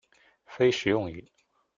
[0.47, 1.31] 非食用鱼。